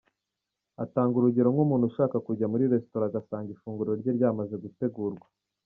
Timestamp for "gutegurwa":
4.63-5.25